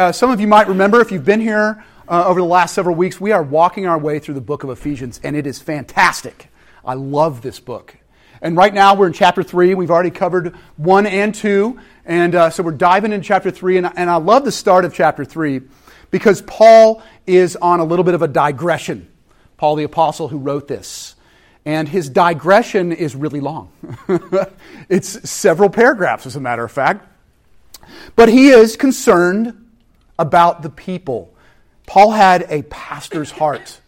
[0.00, 2.96] uh, some of you might remember, if you've been here uh, over the last several
[2.96, 6.48] weeks, we are walking our way through the book of Ephesians, and it is fantastic.
[6.82, 7.94] I love this book.
[8.40, 9.74] And right now we're in chapter 3.
[9.74, 11.78] We've already covered 1 and 2.
[12.06, 13.76] And uh, so we're diving into chapter 3.
[13.76, 15.60] And, and I love the start of chapter 3
[16.10, 19.06] because Paul is on a little bit of a digression.
[19.58, 21.14] Paul the Apostle, who wrote this.
[21.66, 23.70] And his digression is really long.
[24.88, 27.06] it's several paragraphs, as a matter of fact.
[28.16, 29.66] But he is concerned
[30.20, 31.34] about the people.
[31.86, 33.80] Paul had a pastor's heart,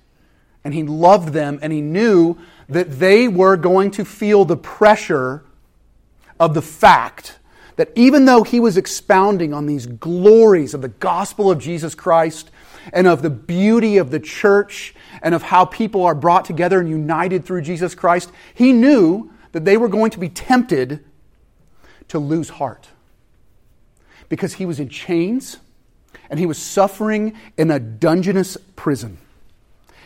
[0.65, 2.39] and he loved them, and he knew
[2.70, 5.45] that they were going to feel the pressure
[6.41, 7.39] of the fact
[7.77, 12.51] that even though he was expounding on these glories of the gospel of Jesus Christ
[12.92, 16.89] and of the beauty of the church and of how people are brought together and
[16.89, 21.05] united through Jesus Christ, he knew that they were going to be tempted
[22.09, 22.89] to lose heart
[24.28, 25.59] because he was in chains
[26.32, 29.18] and he was suffering in a dungeonous prison.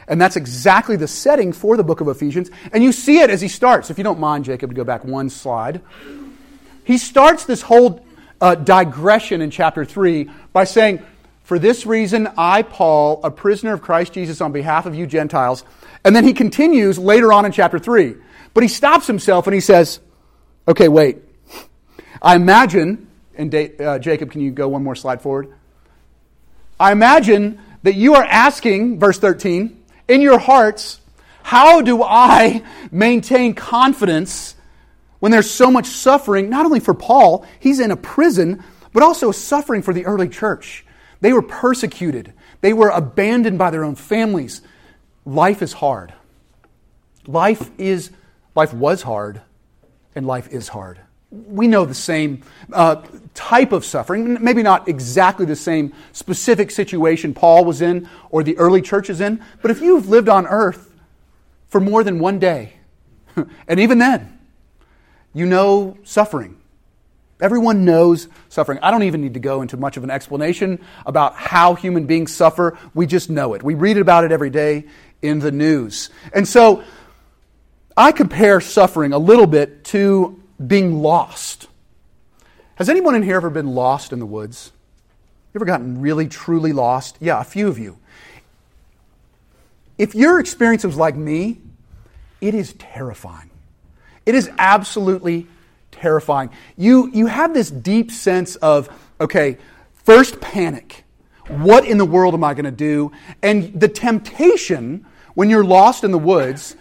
[0.08, 2.50] And that's exactly the setting for the book of Ephesians.
[2.72, 3.90] And you see it as he starts.
[3.90, 5.82] If you don't mind, Jacob, to go back one slide.
[6.82, 8.04] He starts this whole
[8.40, 11.00] uh, digression in chapter 3 by saying,
[11.44, 15.62] For this reason, I, Paul, a prisoner of Christ Jesus on behalf of you Gentiles.
[16.04, 18.16] And then he continues later on in chapter 3.
[18.52, 20.00] But he stops himself and he says,
[20.66, 21.18] Okay, wait.
[22.20, 25.52] I imagine, and uh, Jacob, can you go one more slide forward?
[26.78, 31.00] I imagine that you are asking, verse 13, in your hearts,
[31.42, 34.54] how do I maintain confidence
[35.18, 39.32] when there's so much suffering, not only for Paul, he's in a prison, but also
[39.32, 40.84] suffering for the early church?
[41.20, 44.60] They were persecuted, they were abandoned by their own families.
[45.24, 46.12] Life is hard.
[47.26, 48.10] Life is
[48.54, 49.42] life was hard
[50.14, 51.00] and life is hard
[51.48, 52.42] we know the same
[52.72, 53.02] uh,
[53.34, 58.56] type of suffering, maybe not exactly the same specific situation Paul was in or the
[58.58, 60.92] early church is in, but if you've lived on earth
[61.68, 62.74] for more than one day,
[63.68, 64.38] and even then,
[65.34, 66.56] you know suffering.
[67.38, 68.78] Everyone knows suffering.
[68.80, 72.34] I don't even need to go into much of an explanation about how human beings
[72.34, 72.78] suffer.
[72.94, 73.62] We just know it.
[73.62, 74.86] We read about it every day
[75.20, 76.08] in the news.
[76.32, 76.82] And so
[77.94, 81.68] I compare suffering a little bit to being lost.
[82.76, 84.72] Has anyone in here ever been lost in the woods?
[85.52, 87.16] You ever gotten really, truly lost?
[87.20, 87.98] Yeah, a few of you.
[89.98, 91.60] If your experience was like me,
[92.40, 93.50] it is terrifying.
[94.26, 95.46] It is absolutely
[95.92, 96.50] terrifying.
[96.76, 98.90] You, you have this deep sense of,
[99.20, 99.56] okay,
[100.04, 101.04] first panic.
[101.48, 103.12] What in the world am I going to do?
[103.42, 106.76] And the temptation when you're lost in the woods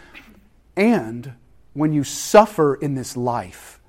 [0.76, 1.34] and
[1.76, 3.80] when you suffer in this life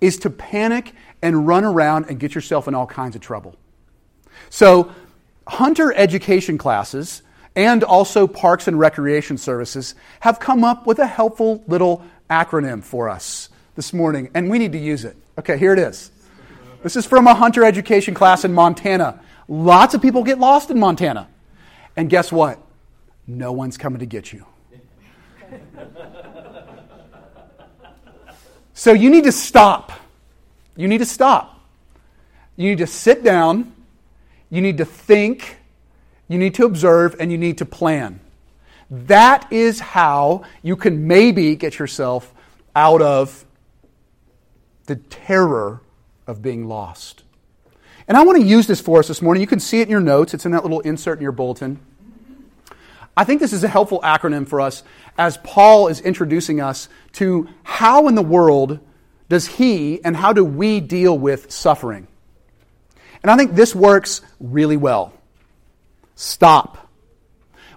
[0.00, 3.56] is to panic and run around and get yourself in all kinds of trouble.
[4.48, 4.92] So,
[5.46, 7.22] hunter education classes
[7.56, 13.08] and also parks and recreation services have come up with a helpful little acronym for
[13.08, 15.16] us this morning, and we need to use it.
[15.38, 16.12] Okay, here it is.
[16.84, 19.20] This is from a hunter education class in Montana.
[19.48, 21.28] Lots of people get lost in Montana.
[21.96, 22.60] And guess what?
[23.26, 24.46] No one's coming to get you.
[28.78, 29.90] So you need to stop.
[30.76, 31.60] You need to stop.
[32.54, 33.74] You need to sit down.
[34.50, 35.56] You need to think.
[36.28, 38.20] You need to observe and you need to plan.
[38.88, 42.32] That is how you can maybe get yourself
[42.76, 43.44] out of
[44.86, 45.82] the terror
[46.28, 47.24] of being lost.
[48.06, 49.40] And I want to use this for us this morning.
[49.40, 51.80] You can see it in your notes, it's in that little insert in your bulletin.
[53.18, 54.84] I think this is a helpful acronym for us
[55.18, 58.78] as Paul is introducing us to how in the world
[59.28, 62.06] does he and how do we deal with suffering.
[63.20, 65.12] And I think this works really well.
[66.14, 66.88] Stop.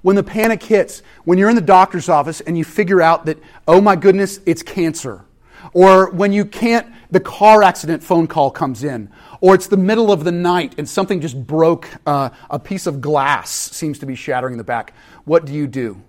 [0.03, 3.40] When the panic hits, when you're in the doctor's office and you figure out that,
[3.68, 5.25] oh my goodness, it's cancer.
[5.74, 9.10] Or when you can't, the car accident phone call comes in.
[9.40, 13.02] Or it's the middle of the night and something just broke, uh, a piece of
[13.02, 14.94] glass seems to be shattering in the back.
[15.25, 16.02] What do you do?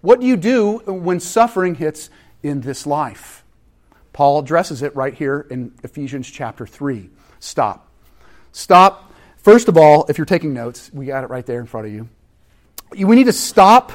[0.00, 2.10] What do you do when suffering hits
[2.42, 3.44] in this life?
[4.12, 7.10] Paul addresses it right here in Ephesians chapter 3.
[7.40, 7.88] Stop.
[8.52, 9.12] Stop.
[9.36, 11.92] First of all, if you're taking notes, we got it right there in front of
[11.92, 12.08] you.
[12.90, 13.92] We need to stop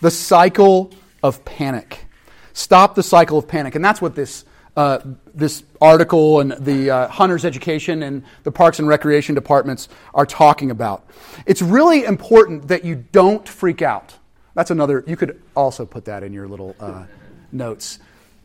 [0.00, 0.90] the cycle
[1.22, 2.06] of panic.
[2.52, 3.74] Stop the cycle of panic.
[3.74, 4.44] And that's what this,
[4.76, 4.98] uh,
[5.34, 10.70] this article and the uh, Hunter's Education and the Parks and Recreation departments are talking
[10.70, 11.04] about.
[11.46, 14.14] It's really important that you don't freak out.
[14.54, 17.04] That's another, you could also put that in your little uh,
[17.50, 17.98] notes.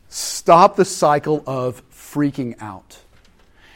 [0.08, 2.98] Stop the cycle of freaking out.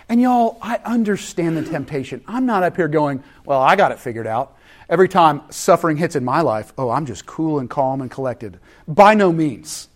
[0.09, 2.23] And y'all, I understand the temptation.
[2.27, 4.57] I'm not up here going, well, I got it figured out.
[4.89, 8.59] Every time suffering hits in my life, oh, I'm just cool and calm and collected.
[8.87, 9.89] By no means.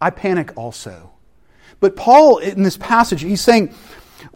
[0.00, 1.10] I panic also.
[1.80, 3.74] But Paul, in this passage, he's saying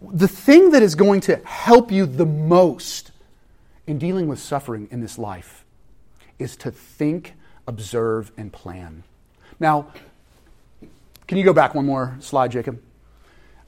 [0.01, 3.11] the thing that is going to help you the most
[3.85, 5.65] in dealing with suffering in this life
[6.39, 7.33] is to think,
[7.67, 9.03] observe, and plan.
[9.59, 9.87] Now,
[11.27, 12.81] can you go back one more slide, Jacob?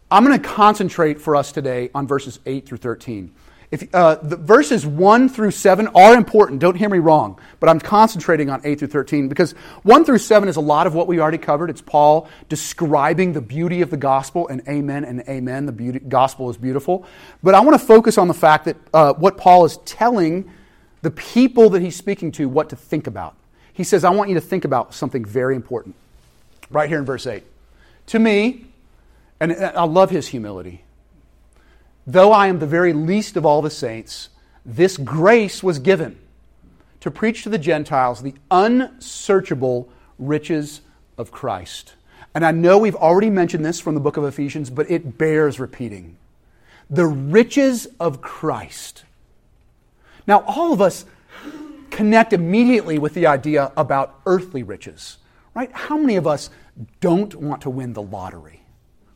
[0.09, 3.33] I'm going to concentrate for us today on verses 8 through 13.
[3.75, 7.81] If, uh, the verses 1 through 7 are important, don't hear me wrong, but I'm
[7.81, 9.51] concentrating on 8 through 13 because
[9.83, 11.69] 1 through 7 is a lot of what we already covered.
[11.69, 15.65] It's Paul describing the beauty of the gospel, and amen and amen.
[15.65, 17.05] The beauty, gospel is beautiful.
[17.43, 20.49] But I want to focus on the fact that uh, what Paul is telling
[21.01, 23.35] the people that he's speaking to what to think about.
[23.73, 25.95] He says, I want you to think about something very important.
[26.69, 27.43] Right here in verse 8.
[28.07, 28.67] To me,
[29.41, 30.84] and I love his humility.
[32.07, 34.29] Though I am the very least of all the saints,
[34.65, 36.17] this grace was given
[36.99, 40.81] to preach to the Gentiles the unsearchable riches
[41.17, 41.93] of Christ.
[42.33, 45.59] And I know we've already mentioned this from the book of Ephesians, but it bears
[45.59, 46.17] repeating.
[46.89, 49.03] The riches of Christ.
[50.27, 51.05] Now, all of us
[51.91, 55.17] connect immediately with the idea about earthly riches,
[55.53, 55.71] right?
[55.71, 56.49] How many of us
[56.99, 58.64] don't want to win the lottery?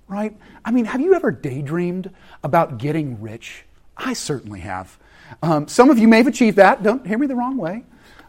[0.10, 0.36] Right?
[0.66, 2.12] I mean, have you ever daydreamed
[2.44, 3.64] about getting rich?
[3.96, 4.98] I certainly have.
[5.42, 6.84] Um, some of you may have achieved that.
[6.84, 7.84] Don't hear me the wrong way.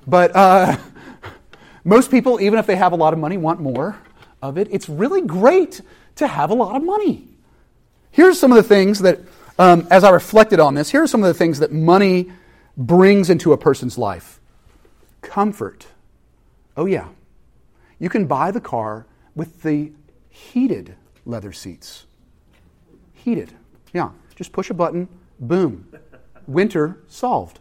[0.06, 0.76] But uh,
[1.84, 3.98] most people, even if they have a lot of money, want more
[4.42, 4.68] of it.
[4.70, 5.80] It's really great
[6.16, 7.26] to have a lot of money.
[8.10, 9.20] Here's some of the things that,
[9.58, 12.30] um, as I reflected on this, here are some of the things that money
[12.76, 14.38] brings into a person's life
[15.22, 15.86] comfort.
[16.76, 17.08] Oh, yeah.
[17.98, 19.92] You can buy the car with the
[20.28, 20.96] heated
[21.30, 22.06] leather seats.
[23.14, 23.52] Heated.
[23.94, 25.86] Yeah, just push a button, boom.
[26.46, 27.60] Winter solved.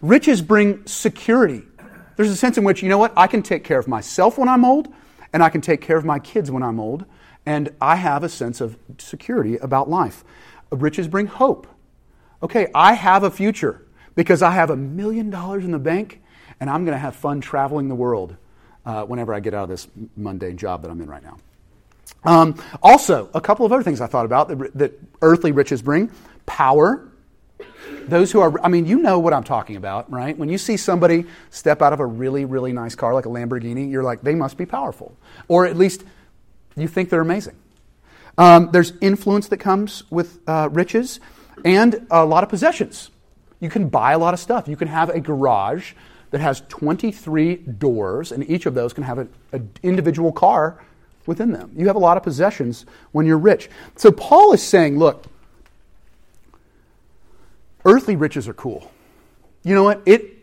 [0.00, 1.62] Riches bring security.
[2.16, 4.48] There's a sense in which, you know what, I can take care of myself when
[4.48, 4.88] I'm old,
[5.32, 7.04] and I can take care of my kids when I'm old,
[7.46, 10.24] and I have a sense of security about life.
[10.70, 11.66] Riches bring hope.
[12.42, 16.22] Okay, I have a future because I have a million dollars in the bank,
[16.58, 18.36] and I'm going to have fun traveling the world
[18.84, 21.36] uh, whenever I get out of this mundane job that I'm in right now.
[22.24, 26.10] Um, also, a couple of other things I thought about that, that earthly riches bring
[26.46, 27.06] power.
[28.06, 30.36] Those who are, I mean, you know what I'm talking about, right?
[30.36, 33.90] When you see somebody step out of a really, really nice car like a Lamborghini,
[33.90, 35.16] you're like, they must be powerful.
[35.48, 36.04] Or at least
[36.76, 37.56] you think they're amazing.
[38.36, 41.20] Um, there's influence that comes with uh, riches
[41.64, 43.10] and a lot of possessions.
[43.60, 44.68] You can buy a lot of stuff.
[44.68, 45.92] You can have a garage
[46.30, 50.82] that has 23 doors, and each of those can have an individual car
[51.26, 51.72] within them.
[51.76, 53.68] You have a lot of possessions when you're rich.
[53.96, 55.24] So Paul is saying, look,
[57.84, 58.90] earthly riches are cool.
[59.62, 60.02] You know what?
[60.06, 60.36] It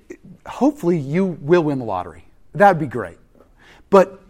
[0.46, 2.26] hopefully you will win the lottery.
[2.54, 3.18] That would be great.
[3.90, 4.22] But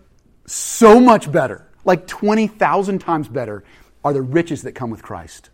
[0.45, 3.63] so much better, like 20,000 times better,
[4.03, 5.49] are the riches that come with Christ.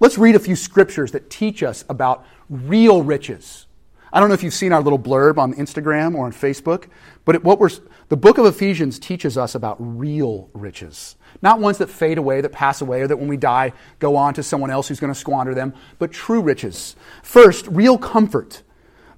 [0.00, 3.63] Let's read a few scriptures that teach us about real riches.
[4.14, 6.86] I don't know if you've seen our little blurb on Instagram or on Facebook,
[7.24, 7.70] but what we're,
[8.10, 11.16] the book of Ephesians teaches us about real riches.
[11.42, 14.32] Not ones that fade away, that pass away, or that when we die go on
[14.34, 16.94] to someone else who's going to squander them, but true riches.
[17.24, 18.62] First, real comfort.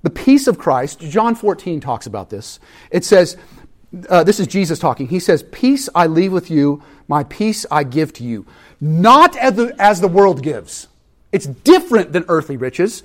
[0.02, 2.58] The peace of Christ, John 14 talks about this.
[2.90, 3.36] It says,
[4.08, 5.08] uh, this is Jesus talking.
[5.08, 8.46] He says, Peace I leave with you, my peace I give to you.
[8.80, 10.88] Not as the, as the world gives.
[11.32, 13.02] It's different than earthly riches.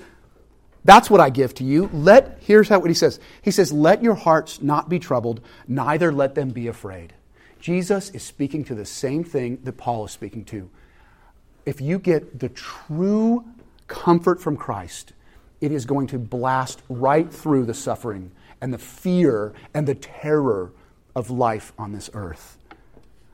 [0.84, 1.88] That's what I give to you.
[1.92, 3.20] Let, here's how, what he says.
[3.40, 7.14] He says, Let your hearts not be troubled, neither let them be afraid.
[7.60, 10.68] Jesus is speaking to the same thing that Paul is speaking to.
[11.64, 13.44] If you get the true
[13.86, 15.12] comfort from Christ,
[15.60, 20.72] it is going to blast right through the suffering and the fear and the terror
[21.14, 22.58] of life on this earth.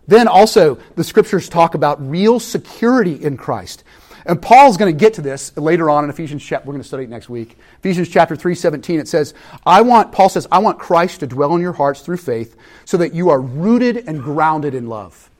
[0.06, 3.84] Then also, the scriptures talk about real security in Christ.
[4.28, 6.68] And Paul's going to get to this later on in Ephesians chapter.
[6.68, 7.56] We're going to study it next week.
[7.78, 9.32] Ephesians chapter 3, 17, it says,
[9.64, 12.54] I want, Paul says, I want Christ to dwell in your hearts through faith
[12.84, 15.30] so that you are rooted and grounded in love.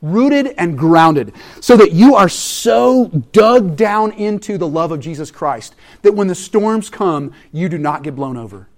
[0.00, 1.34] Rooted and grounded.
[1.60, 6.28] So that you are so dug down into the love of Jesus Christ that when
[6.28, 8.68] the storms come, you do not get blown over.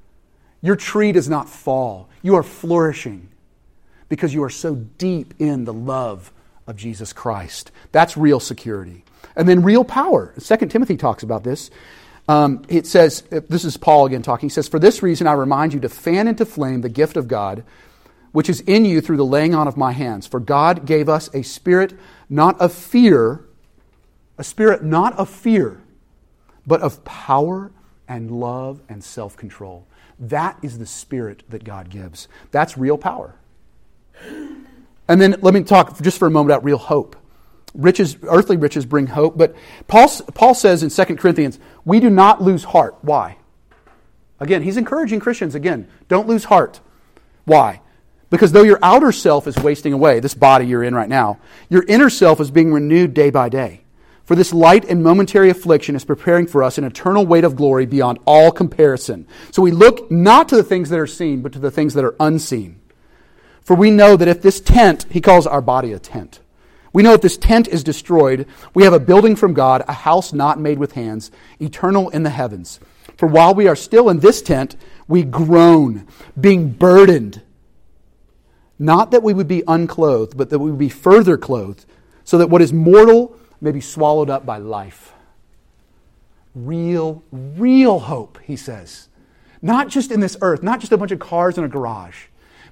[0.63, 2.09] Your tree does not fall.
[2.23, 3.29] You are flourishing
[4.09, 6.33] because you are so deep in the love
[6.67, 7.71] of Jesus Christ.
[7.93, 9.05] That's real security.
[9.38, 10.35] And then real power.
[10.37, 11.71] Second Timothy talks about this.
[12.26, 14.49] Um, it says, this is Paul again talking.
[14.49, 17.28] He says, For this reason I remind you to fan into flame the gift of
[17.28, 17.64] God,
[18.33, 20.26] which is in you through the laying on of my hands.
[20.26, 21.95] For God gave us a spirit
[22.28, 23.45] not of fear,
[24.37, 25.80] a spirit not of fear,
[26.66, 27.71] but of power
[28.09, 29.87] and love and self control.
[30.18, 32.26] That is the spirit that God gives.
[32.50, 33.37] That's real power.
[35.09, 37.16] And then let me talk just for a moment about real hope.
[37.75, 39.55] Riches, earthly riches bring hope, but
[39.87, 42.97] Paul, Paul says in 2 Corinthians, we do not lose heart.
[43.03, 43.37] Why?
[44.41, 46.81] Again, he's encouraging Christians, again, don't lose heart.
[47.45, 47.81] Why?
[48.31, 51.85] Because though your outer self is wasting away, this body you're in right now, your
[51.89, 53.83] inner self is being renewed day by day.
[54.25, 57.87] For this light and momentary affliction is preparing for us an eternal weight of glory
[57.87, 59.27] beyond all comparison.
[59.53, 62.05] So we look not to the things that are seen, but to the things that
[62.05, 62.79] are unseen.
[63.63, 66.41] For we know that if this tent, he calls our body a tent,
[66.92, 70.33] we know if this tent is destroyed, we have a building from God, a house
[70.33, 71.30] not made with hands,
[71.61, 72.80] eternal in the heavens.
[73.16, 74.76] For while we are still in this tent,
[75.07, 76.07] we groan,
[76.40, 77.42] being burdened.
[78.78, 81.85] Not that we would be unclothed, but that we would be further clothed,
[82.25, 85.12] so that what is mortal may be swallowed up by life.
[86.54, 89.09] Real, real hope, he says.
[89.61, 92.26] Not just in this earth, not just a bunch of cars in a garage,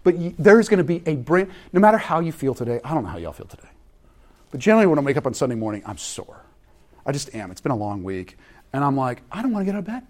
[0.05, 3.03] but there's going to be a brand, no matter how you feel today, I don't
[3.03, 3.69] know how y'all feel today.
[4.51, 6.45] But generally, when I wake up on Sunday morning, I'm sore.
[7.05, 7.51] I just am.
[7.51, 8.37] It's been a long week.
[8.73, 10.07] And I'm like, I don't want to get out of bed.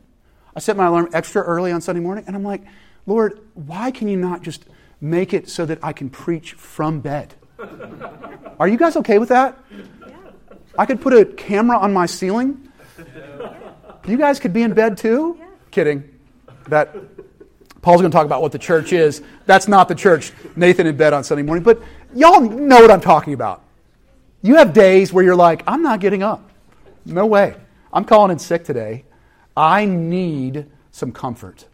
[0.54, 2.62] I set my alarm extra early on Sunday morning, and I'm like,
[3.06, 4.64] Lord, why can you not just
[5.00, 7.34] make it so that I can preach from bed?
[8.58, 9.58] Are you guys okay with that?
[10.78, 12.68] I could put a camera on my ceiling.
[14.06, 15.38] You guys could be in bed too?
[15.70, 16.08] Kidding.
[16.68, 16.94] That
[17.82, 19.22] Paul's going to talk about what the church is.
[19.46, 20.32] That's not the church.
[20.56, 21.82] Nathan in bed on Sunday morning, but
[22.14, 23.62] y'all know what I'm talking about.
[24.46, 26.48] You have days where you're like, I'm not getting up.
[27.04, 27.56] No way.
[27.92, 29.04] I'm calling in sick today.
[29.56, 31.64] I need some comfort.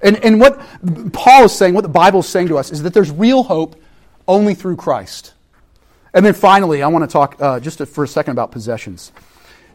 [0.00, 0.58] And, and what
[1.12, 3.76] Paul is saying, what the Bible is saying to us, is that there's real hope
[4.26, 5.34] only through Christ.
[6.14, 9.12] And then finally, I want to talk uh, just for a second about possessions.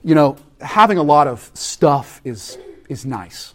[0.04, 2.58] You know, having a lot of stuff is,
[2.90, 3.54] is nice.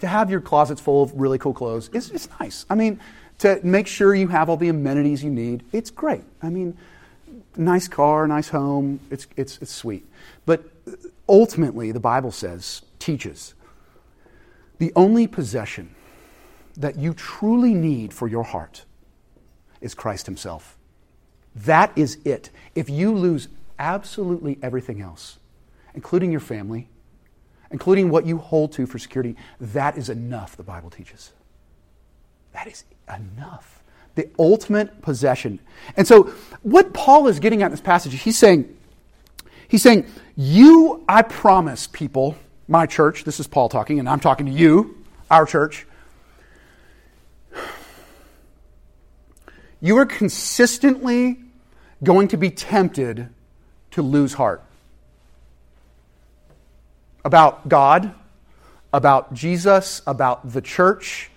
[0.00, 2.66] To have your closets full of really cool clothes is, is nice.
[2.68, 2.98] I mean,
[3.38, 6.24] to make sure you have all the amenities you need, it's great.
[6.42, 6.76] I mean,
[7.56, 10.06] nice car, nice home, it's, it's, it's sweet.
[10.46, 10.64] But
[11.28, 13.54] ultimately, the Bible says, teaches,
[14.78, 15.94] the only possession
[16.76, 18.84] that you truly need for your heart
[19.80, 20.76] is Christ Himself.
[21.54, 22.50] That is it.
[22.74, 25.38] If you lose absolutely everything else,
[25.94, 26.88] including your family,
[27.70, 31.32] including what you hold to for security, that is enough, the Bible teaches.
[32.52, 33.79] That is enough
[34.14, 35.60] the ultimate possession.
[35.96, 36.24] And so,
[36.62, 38.76] what Paul is getting at in this passage, he's saying,
[39.68, 42.36] he's saying, You, I promise people,
[42.68, 44.98] my church, this is Paul talking, and I'm talking to you,
[45.30, 45.86] our church.
[49.80, 51.38] You are consistently
[52.04, 53.28] going to be tempted
[53.92, 54.62] to lose heart
[57.24, 58.14] about God,
[58.92, 61.30] about Jesus, about the church,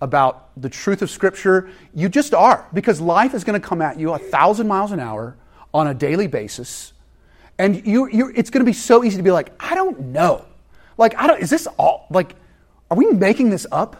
[0.00, 3.98] about the truth of Scripture, you just are, because life is going to come at
[3.98, 5.36] you a thousand miles an hour
[5.72, 6.92] on a daily basis.
[7.58, 10.44] And you, you, it's going to be so easy to be like, I don't know.
[10.98, 12.34] Like, I don't, is this all, like,
[12.90, 13.96] are we making this up?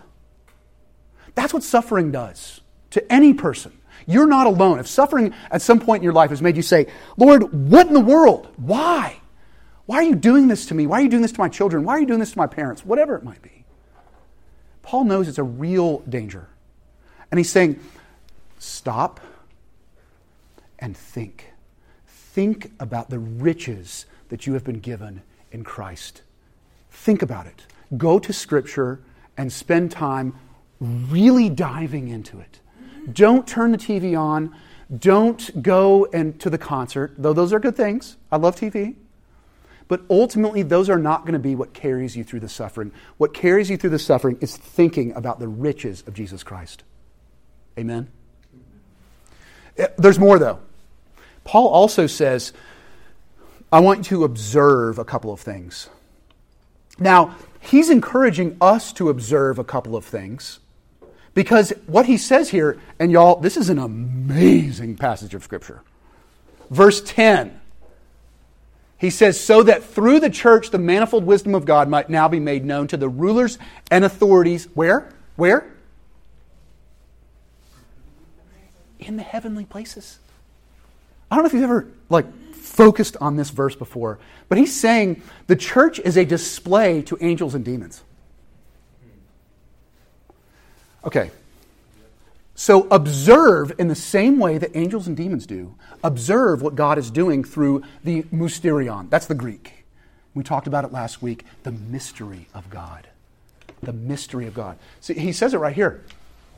[1.34, 2.60] That's what suffering does
[2.90, 3.72] to any person.
[4.06, 4.78] You're not alone.
[4.78, 6.86] If suffering at some point in your life has made you say,
[7.16, 8.48] Lord, what in the world?
[8.56, 9.20] Why?
[9.86, 10.86] Why are you doing this to me?
[10.86, 11.84] Why are you doing this to my children?
[11.84, 12.84] Why are you doing this to my parents?
[12.84, 13.63] Whatever it might be.
[14.84, 16.48] Paul knows it's a real danger.
[17.30, 17.80] And he's saying,
[18.58, 19.18] stop
[20.78, 21.50] and think.
[22.06, 26.22] Think about the riches that you have been given in Christ.
[26.90, 27.66] Think about it.
[27.96, 29.00] Go to Scripture
[29.36, 30.34] and spend time
[30.80, 32.60] really diving into it.
[33.12, 34.54] Don't turn the TV on.
[34.98, 38.16] Don't go and to the concert, though those are good things.
[38.30, 38.94] I love TV.
[39.86, 42.92] But ultimately, those are not going to be what carries you through the suffering.
[43.18, 46.82] What carries you through the suffering is thinking about the riches of Jesus Christ.
[47.78, 48.08] Amen?
[49.76, 50.60] Eh, there's more, though.
[51.44, 52.52] Paul also says,
[53.70, 55.90] I want you to observe a couple of things.
[56.98, 60.60] Now, he's encouraging us to observe a couple of things
[61.34, 65.82] because what he says here, and y'all, this is an amazing passage of Scripture.
[66.70, 67.60] Verse 10
[69.04, 72.40] he says, so that through the church the manifold wisdom of God might now be
[72.40, 73.58] made known to the rulers
[73.90, 74.68] and authorities.
[74.74, 75.12] Where?
[75.36, 75.70] Where?
[78.98, 80.18] In the heavenly places.
[81.30, 84.18] I don't know if you've ever like focused on this verse before,
[84.48, 88.02] but he's saying the church is a display to angels and demons.
[91.04, 91.30] Okay.
[92.54, 95.74] So observe in the same way that angels and demons do.
[96.04, 99.10] Observe what God is doing through the mysterion.
[99.10, 99.84] That's the Greek.
[100.34, 101.44] We talked about it last week.
[101.64, 103.08] The mystery of God.
[103.82, 104.78] The mystery of God.
[105.00, 106.04] See, he says it right here.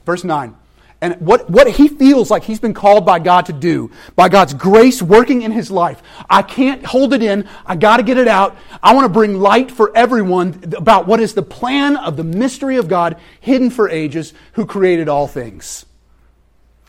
[0.04, 0.54] Verse 9.
[1.00, 4.54] And what, what he feels like he's been called by God to do, by God's
[4.54, 6.02] grace working in his life.
[6.28, 7.48] I can't hold it in.
[7.66, 8.56] I got to get it out.
[8.82, 12.76] I want to bring light for everyone about what is the plan of the mystery
[12.76, 15.84] of God hidden for ages who created all things.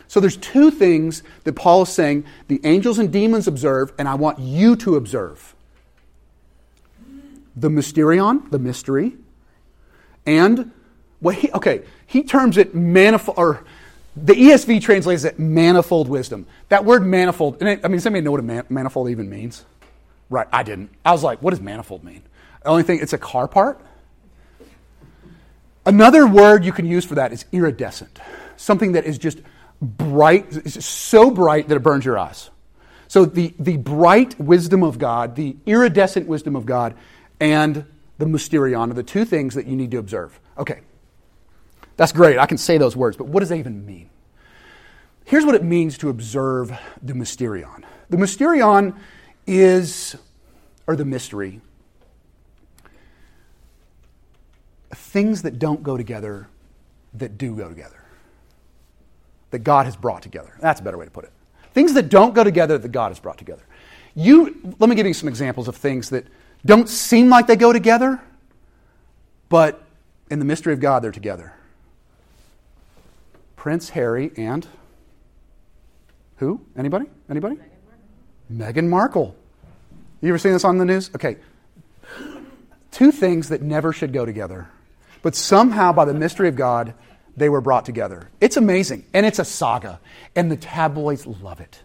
[0.08, 4.16] So there's two things that Paul is saying the angels and demons observe, and I
[4.16, 5.54] want you to observe
[7.58, 9.18] the mysterion, the mystery,
[10.26, 10.72] and
[11.20, 13.66] what he, okay, he terms it manifold, or
[14.26, 16.48] the ESV translates it manifold wisdom.
[16.70, 19.66] That word manifold, I mean, anybody know what a man, manifold even means?
[20.30, 20.90] Right, I didn't.
[21.06, 22.24] I was like, what does manifold mean?
[22.64, 23.80] The only thing, it's a car part.
[25.86, 28.20] Another word you can use for that is iridescent.
[28.58, 29.40] Something that is just
[29.82, 32.50] bright, so bright that it burns your eyes.
[33.08, 36.96] So the, the bright wisdom of God, the iridescent wisdom of God,
[37.40, 37.86] and
[38.18, 40.40] the mysterion are the two things that you need to observe.
[40.58, 40.82] Okay,
[41.98, 42.38] that's great.
[42.38, 44.10] I can say those words, but what does that even mean?
[45.26, 47.84] Here's what it means to observe the mysterion.
[48.10, 48.98] The mysterion
[49.46, 50.16] is,
[50.88, 51.60] or the mystery,
[54.94, 56.48] things that don't go together
[57.16, 58.04] that do go together.
[59.52, 60.54] That God has brought together.
[60.62, 61.32] That's a better way to put it.
[61.74, 63.64] Things that don't go together that God has brought together.
[64.16, 66.26] You, let me give you some examples of things that
[66.66, 68.22] don't seem like they go together,
[69.50, 69.84] but
[70.30, 71.54] in the mystery of God, they're together.
[73.68, 74.66] Prince Harry and
[76.38, 76.62] who?
[76.78, 77.08] Anybody?
[77.30, 77.58] Anybody?
[78.50, 79.36] Meghan Markle.
[80.22, 81.12] You ever seen this on the news?
[81.14, 81.36] Okay.
[82.92, 84.70] Two things that never should go together,
[85.22, 86.94] but somehow by the mystery of God,
[87.36, 88.30] they were brought together.
[88.40, 90.00] It's amazing, and it's a saga,
[90.34, 91.82] and the tabloids love it.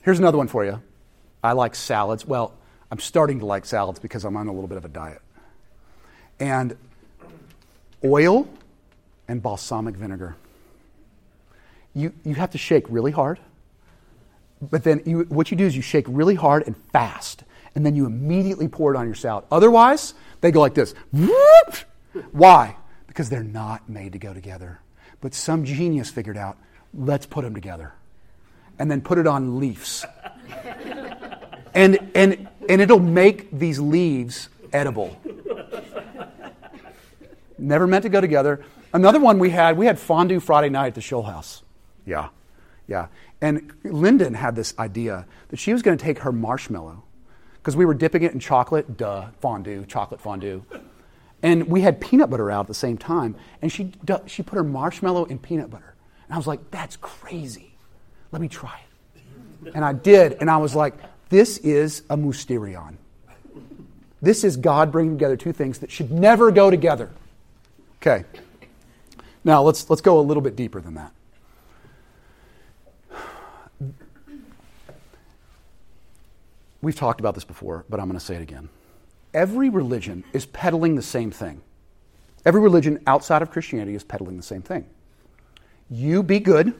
[0.00, 0.82] Here's another one for you.
[1.44, 2.26] I like salads.
[2.26, 2.54] Well,
[2.90, 5.22] I'm starting to like salads because I'm on a little bit of a diet.
[6.40, 6.76] And
[8.04, 8.48] oil
[9.28, 10.34] and balsamic vinegar
[11.94, 13.38] you, you have to shake really hard.
[14.60, 17.42] But then you, what you do is you shake really hard and fast,
[17.74, 19.44] and then you immediately pour it on your salad.
[19.50, 20.94] Otherwise, they go like this.
[22.30, 22.76] Why?
[23.06, 24.80] Because they're not made to go together.
[25.20, 26.58] But some genius figured out,
[26.94, 27.92] let's put them together.
[28.78, 30.04] And then put it on leaves.
[31.74, 35.18] and, and, and it'll make these leaves edible.
[37.58, 38.64] Never meant to go together.
[38.92, 41.61] Another one we had, we had fondue Friday night at the Shoal House.
[42.06, 42.28] Yeah,
[42.86, 43.06] yeah.
[43.40, 47.02] And Lyndon had this idea that she was going to take her marshmallow,
[47.58, 50.64] because we were dipping it in chocolate, duh, fondue, chocolate fondue.
[51.42, 53.92] And we had peanut butter out at the same time, and she,
[54.26, 55.94] she put her marshmallow in peanut butter.
[56.26, 57.74] And I was like, that's crazy.
[58.30, 58.80] Let me try
[59.64, 59.72] it.
[59.74, 60.94] And I did, and I was like,
[61.28, 62.96] this is a mysterion.
[64.20, 67.10] This is God bringing together two things that should never go together.
[68.00, 68.24] Okay.
[69.44, 71.12] Now let's, let's go a little bit deeper than that.
[76.82, 78.68] We've talked about this before, but I'm going to say it again.
[79.32, 81.62] Every religion is peddling the same thing.
[82.44, 84.84] Every religion outside of Christianity is peddling the same thing.
[85.88, 86.74] You be good,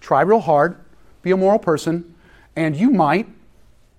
[0.00, 0.76] try real hard,
[1.22, 2.14] be a moral person,
[2.54, 3.26] and you might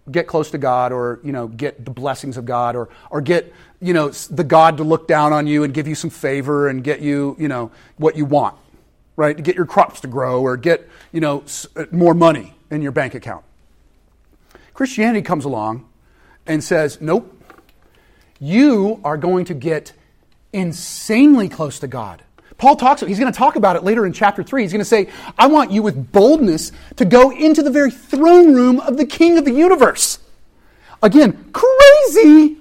[0.09, 3.51] get close to God or, you know, get the blessings of God or, or get,
[3.81, 6.83] you know, the God to look down on you and give you some favor and
[6.83, 8.55] get you, you know, what you want,
[9.15, 9.35] right?
[9.35, 11.43] To get your crops to grow or get, you know,
[11.75, 13.43] uh, more money in your bank account.
[14.75, 15.87] Christianity comes along
[16.45, 17.41] and says, nope,
[18.39, 19.93] you are going to get
[20.51, 22.21] insanely close to God.
[22.57, 24.61] Paul talks, he's going to talk about it later in chapter 3.
[24.61, 28.53] He's going to say, I want you with boldness to go into the very throne
[28.53, 30.19] room of the King of the universe.
[31.01, 32.57] Again, crazy.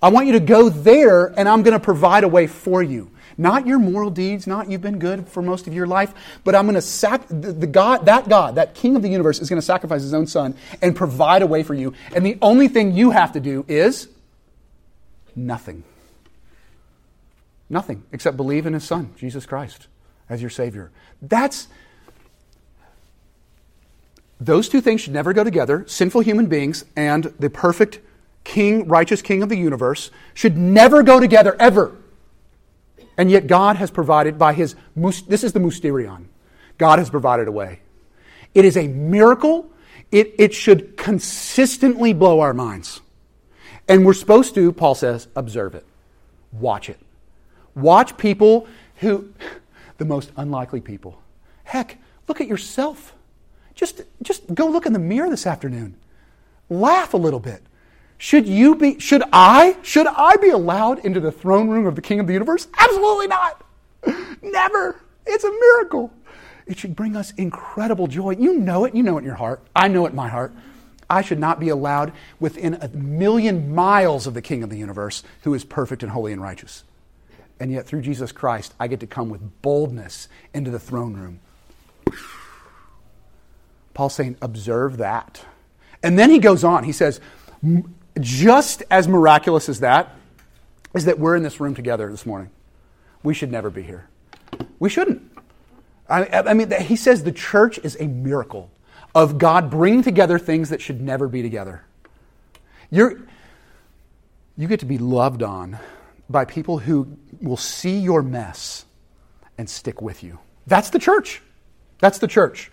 [0.00, 3.10] I want you to go there and I'm going to provide a way for you.
[3.38, 6.12] Not your moral deeds, not you've been good for most of your life,
[6.44, 9.40] but I'm going to sac the, the God, that God, that King of the universe
[9.40, 11.94] is going to sacrifice his own son and provide a way for you.
[12.14, 14.08] And the only thing you have to do is
[15.34, 15.84] nothing.
[17.68, 19.86] Nothing except believe in his son, Jesus Christ,
[20.28, 20.90] as your Savior.
[21.22, 21.68] That's
[24.40, 25.84] those two things should never go together.
[25.86, 28.00] Sinful human beings and the perfect
[28.42, 31.94] king, righteous king of the universe should never go together ever.
[33.20, 36.24] And yet God has provided by his, this is the mysterion.
[36.78, 37.80] God has provided a way.
[38.54, 39.70] It is a miracle.
[40.10, 43.02] It, it should consistently blow our minds.
[43.86, 45.84] And we're supposed to, Paul says, observe it.
[46.50, 46.98] Watch it.
[47.74, 48.66] Watch people
[49.00, 49.34] who,
[49.98, 51.20] the most unlikely people.
[51.64, 53.12] Heck, look at yourself.
[53.74, 55.94] Just, just go look in the mirror this afternoon.
[56.70, 57.62] Laugh a little bit.
[58.22, 62.02] Should you be, should I, should I be allowed into the throne room of the
[62.02, 62.68] King of the universe?
[62.78, 63.64] Absolutely not.
[64.42, 65.00] Never.
[65.24, 66.12] It's a miracle.
[66.66, 68.32] It should bring us incredible joy.
[68.32, 68.94] You know it.
[68.94, 69.62] You know it in your heart.
[69.74, 70.52] I know it in my heart.
[71.08, 75.22] I should not be allowed within a million miles of the King of the universe
[75.44, 76.84] who is perfect and holy and righteous.
[77.58, 81.40] And yet, through Jesus Christ, I get to come with boldness into the throne room.
[83.94, 85.42] Paul's saying, observe that.
[86.02, 86.84] And then he goes on.
[86.84, 87.18] He says,
[88.20, 90.14] just as miraculous as that
[90.94, 92.50] is that we're in this room together this morning.
[93.22, 94.08] We should never be here.
[94.78, 95.22] We shouldn't.
[96.08, 98.70] I, I mean, he says the church is a miracle
[99.14, 101.84] of God bringing together things that should never be together.
[102.90, 103.20] You're,
[104.56, 105.78] you get to be loved on
[106.28, 108.84] by people who will see your mess
[109.56, 110.38] and stick with you.
[110.66, 111.42] That's the church.
[111.98, 112.70] That's the church.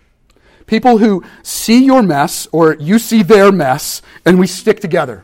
[0.65, 5.23] People who see your mess or you see their mess and we stick together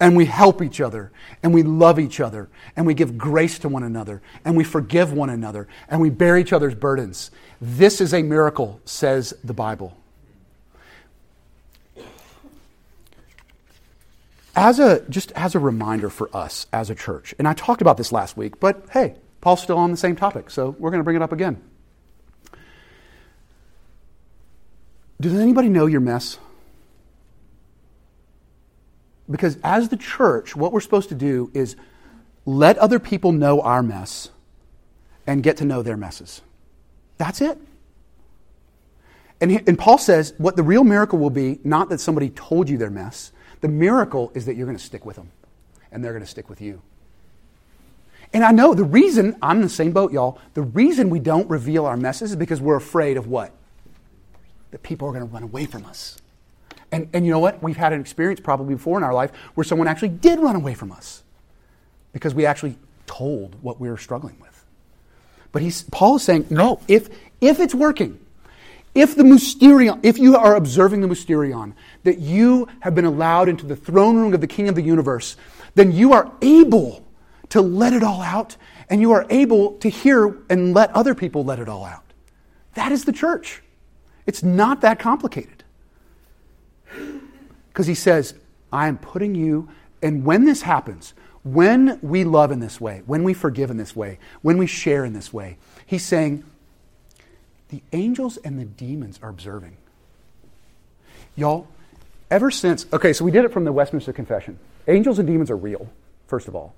[0.00, 1.10] and we help each other
[1.42, 5.12] and we love each other and we give grace to one another and we forgive
[5.12, 7.30] one another and we bear each other's burdens.
[7.60, 9.96] This is a miracle, says the Bible.
[14.54, 17.98] As a, just as a reminder for us as a church, and I talked about
[17.98, 21.04] this last week, but hey, Paul's still on the same topic, so we're going to
[21.04, 21.62] bring it up again.
[25.20, 26.38] Does anybody know your mess?
[29.30, 31.76] Because as the church, what we're supposed to do is
[32.44, 34.30] let other people know our mess
[35.26, 36.42] and get to know their messes.
[37.18, 37.58] That's it.
[39.40, 42.70] And, he, and Paul says what the real miracle will be not that somebody told
[42.70, 45.30] you their mess, the miracle is that you're going to stick with them
[45.90, 46.80] and they're going to stick with you.
[48.32, 51.48] And I know the reason, I'm in the same boat, y'all, the reason we don't
[51.48, 53.52] reveal our messes is because we're afraid of what?
[54.72, 56.18] That people are going to run away from us.
[56.92, 57.62] And, and you know what?
[57.62, 60.74] We've had an experience probably before in our life where someone actually did run away
[60.74, 61.22] from us
[62.12, 64.64] because we actually told what we were struggling with.
[65.52, 67.08] But he's, Paul is saying, no, if,
[67.40, 68.20] if it's working,
[68.94, 73.66] if the mysterion, if you are observing the mysterion, that you have been allowed into
[73.66, 75.36] the throne room of the King of the universe,
[75.74, 77.04] then you are able
[77.50, 78.56] to let it all out
[78.88, 82.04] and you are able to hear and let other people let it all out.
[82.74, 83.62] That is the church.
[84.26, 85.55] It's not that complicated.
[87.68, 88.34] Because he says,
[88.72, 89.68] I am putting you,
[90.02, 93.94] and when this happens, when we love in this way, when we forgive in this
[93.94, 96.44] way, when we share in this way, he's saying,
[97.68, 99.76] the angels and the demons are observing.
[101.36, 101.68] Y'all,
[102.30, 104.58] ever since, okay, so we did it from the Westminster Confession.
[104.88, 105.88] Angels and demons are real,
[106.26, 106.74] first of all.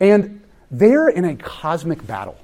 [0.00, 2.36] And they're in a cosmic battle.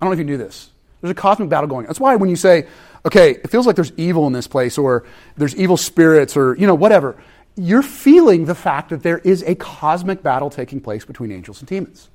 [0.00, 0.70] I don't know if you knew this.
[1.00, 1.88] There's a cosmic battle going on.
[1.88, 2.66] That's why when you say,
[3.06, 5.04] okay, it feels like there's evil in this place or
[5.36, 7.16] there's evil spirits or, you know, whatever,
[7.56, 11.68] you're feeling the fact that there is a cosmic battle taking place between angels and
[11.68, 12.08] demons.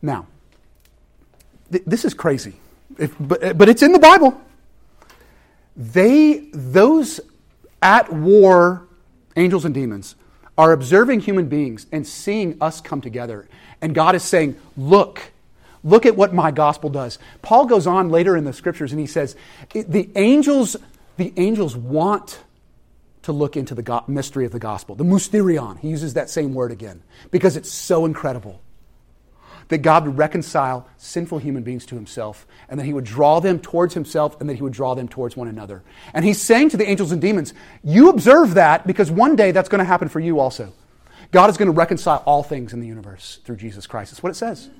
[0.00, 0.26] Now,
[1.70, 2.54] th- this is crazy,
[2.98, 4.40] if, but, but it's in the Bible.
[5.76, 7.20] They, those
[7.82, 8.86] at war,
[9.36, 10.16] angels and demons,
[10.56, 13.48] are observing human beings and seeing us come together.
[13.80, 15.32] And God is saying, Look,
[15.84, 17.18] Look at what my gospel does.
[17.42, 19.36] Paul goes on later in the scriptures and he says,
[19.72, 20.76] the angels,
[21.16, 22.42] the angels want
[23.22, 25.78] to look into the go- mystery of the gospel, the mysterion.
[25.78, 28.62] He uses that same word again because it's so incredible
[29.68, 33.58] that God would reconcile sinful human beings to himself and that he would draw them
[33.58, 35.82] towards himself and that he would draw them towards one another.
[36.14, 37.52] And he's saying to the angels and demons,
[37.84, 40.72] You observe that because one day that's going to happen for you also.
[41.30, 44.12] God is going to reconcile all things in the universe through Jesus Christ.
[44.12, 44.70] That's what it says.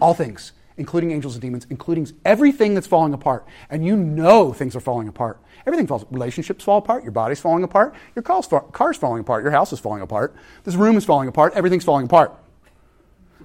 [0.00, 3.46] All things, including angels and demons, including everything that's falling apart.
[3.70, 5.38] And you know things are falling apart.
[5.66, 6.04] Everything falls.
[6.10, 7.02] Relationships fall apart.
[7.02, 7.94] Your body's falling apart.
[8.14, 9.42] Your car's, car's falling apart.
[9.42, 10.34] Your house is falling apart.
[10.64, 11.54] This room is falling apart.
[11.54, 12.32] Everything's falling apart.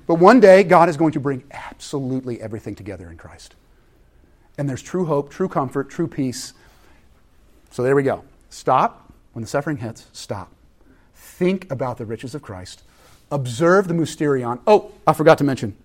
[0.07, 3.55] But one day, God is going to bring absolutely everything together in Christ.
[4.57, 6.53] And there's true hope, true comfort, true peace.
[7.69, 8.23] So there we go.
[8.49, 9.13] Stop.
[9.33, 10.51] When the suffering hits, stop.
[11.13, 12.81] Think about the riches of Christ.
[13.31, 14.59] Observe the mysterion.
[14.65, 15.77] Oh, I forgot to mention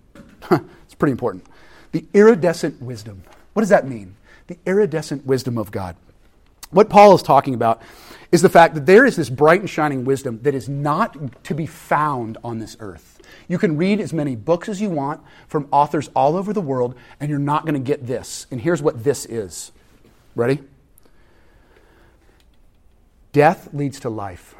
[0.51, 1.45] it's pretty important.
[1.91, 3.23] The iridescent wisdom.
[3.53, 4.15] What does that mean?
[4.47, 5.95] The iridescent wisdom of God.
[6.71, 7.81] What Paul is talking about
[8.31, 11.53] is the fact that there is this bright and shining wisdom that is not to
[11.53, 13.21] be found on this earth.
[13.47, 16.95] You can read as many books as you want from authors all over the world,
[17.19, 18.47] and you're not going to get this.
[18.51, 19.71] And here's what this is.
[20.35, 20.61] Ready?
[23.31, 24.54] Death leads to life.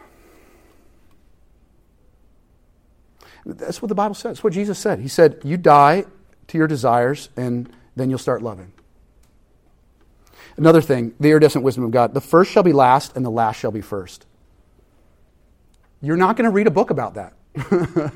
[3.45, 4.23] That's what the Bible says.
[4.31, 4.99] That's what Jesus said.
[4.99, 6.05] He said, You die
[6.47, 8.71] to your desires and then you'll start loving.
[10.57, 13.57] Another thing, the iridescent wisdom of God the first shall be last, and the last
[13.57, 14.25] shall be first.
[16.01, 17.33] You're not going to read a book about that.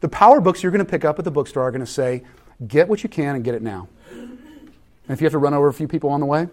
[0.00, 2.22] the power books you're going to pick up at the bookstore are going to say,
[2.66, 3.88] get what you can and get it now.
[4.10, 4.38] And
[5.08, 6.48] if you have to run over a few people on the way,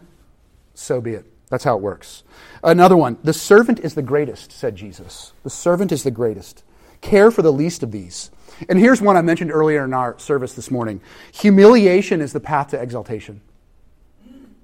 [0.73, 1.25] so be it.
[1.49, 2.23] That's how it works.
[2.63, 5.33] Another one, the servant is the greatest, said Jesus.
[5.43, 6.63] The servant is the greatest.
[7.01, 8.31] Care for the least of these.
[8.67, 12.69] And here's one I mentioned earlier in our service this morning humiliation is the path
[12.69, 13.41] to exaltation.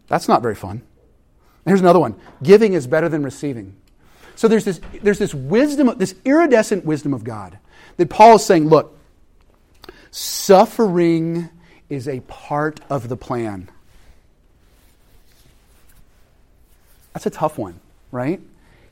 [0.07, 0.81] That's not very fun.
[1.65, 3.75] Here's another one giving is better than receiving.
[4.35, 7.57] So there's this, there's this wisdom, this iridescent wisdom of God
[7.97, 8.97] that Paul is saying, look,
[10.11, 11.49] suffering
[11.89, 13.69] is a part of the plan.
[17.13, 17.79] That's a tough one,
[18.11, 18.41] right?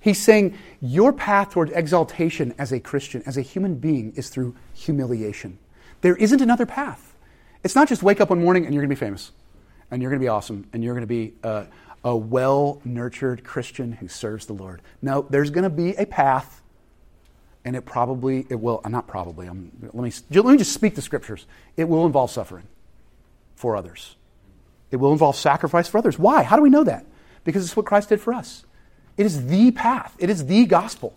[0.04, 4.54] He's saying your path toward exaltation as a Christian, as a human being, is through
[4.74, 5.58] humiliation.
[6.02, 7.16] There isn't another path.
[7.64, 9.32] It's not just wake up one morning and you're going to be famous,
[9.90, 11.68] and you're going to be awesome, and you're going to be a,
[12.04, 14.82] a well nurtured Christian who serves the Lord.
[15.02, 16.62] No, there's going to be a path,
[17.64, 20.96] and it probably, it will, uh, not probably, I'm, let, me, let me just speak
[20.96, 21.46] the scriptures.
[21.78, 22.68] It will involve suffering
[23.56, 24.18] for others,
[24.92, 26.20] it will involve sacrifice for others.
[26.20, 26.44] Why?
[26.44, 27.06] How do we know that?
[27.44, 28.66] because it's what Christ did for us.
[29.18, 31.14] It is the path, it is the gospel.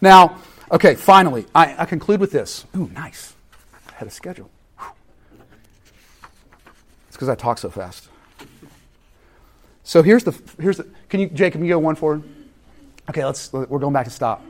[0.00, 0.38] Now,
[0.70, 2.64] okay, finally, I, I conclude with this.
[2.76, 3.34] Ooh, nice.
[3.88, 4.50] I had a schedule.
[4.78, 4.88] Whew.
[7.08, 8.08] It's because I talk so fast.
[9.82, 12.22] So here's the here's the can you Jake, can you go one forward?
[13.08, 14.42] Okay, let's we're going back to stop.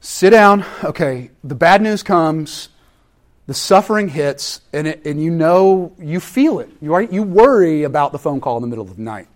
[0.00, 0.64] Sit down.
[0.82, 2.68] Okay, the bad news comes,
[3.46, 6.70] the suffering hits, and it, and you know you feel it.
[6.80, 9.28] You are, you worry about the phone call in the middle of the night.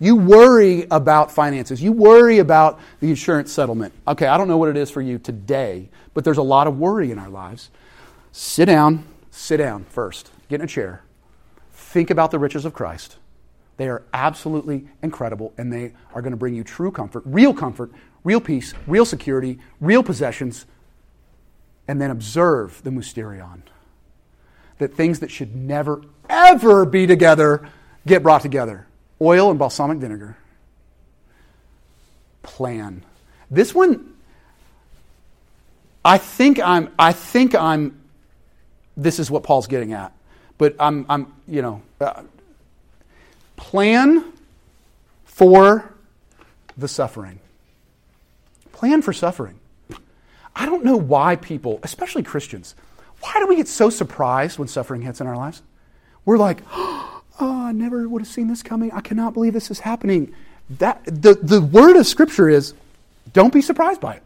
[0.00, 1.82] You worry about finances.
[1.82, 3.94] You worry about the insurance settlement.
[4.08, 6.78] Okay, I don't know what it is for you today, but there's a lot of
[6.78, 7.70] worry in our lives.
[8.32, 10.30] Sit down, sit down first.
[10.48, 11.02] Get in a chair.
[11.72, 13.16] Think about the riches of Christ.
[13.76, 17.92] They are absolutely incredible, and they are going to bring you true comfort, real comfort,
[18.24, 20.66] real peace, real security, real possessions.
[21.86, 23.62] And then observe the mysterion.
[24.78, 27.68] That things that should never, ever be together
[28.06, 28.86] get brought together
[29.20, 30.36] oil and balsamic vinegar.
[32.42, 33.02] Plan.
[33.50, 34.14] This one,
[36.04, 38.00] I think I'm, I think I'm,
[38.96, 40.12] this is what Paul's getting at.
[40.58, 42.22] But I'm, I'm you know, uh,
[43.56, 44.32] plan
[45.24, 45.92] for
[46.76, 47.40] the suffering.
[48.72, 49.58] Plan for suffering.
[50.54, 52.74] I don't know why people, especially Christians,
[53.20, 55.62] why do we get so surprised when suffering hits in our lives?
[56.24, 58.92] We're like, oh, oh, I never would have seen this coming.
[58.92, 60.34] I cannot believe this is happening.
[60.78, 62.74] That, the, the word of Scripture is
[63.32, 64.22] don't be surprised by it.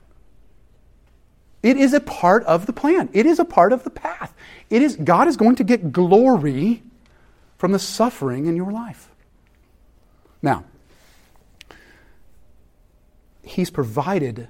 [1.63, 3.09] It is a part of the plan.
[3.13, 4.33] It is a part of the path.
[4.71, 6.83] It is God is going to get glory
[7.57, 9.09] from the suffering in your life.
[10.41, 10.65] Now,
[13.43, 14.49] He's provided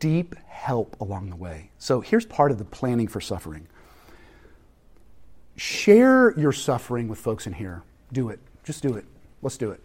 [0.00, 1.70] deep help along the way.
[1.78, 3.68] So here's part of the planning for suffering.
[5.58, 7.82] Share your suffering with folks in here.
[8.12, 8.38] Do it.
[8.62, 9.04] Just do it.
[9.42, 9.80] Let's do it.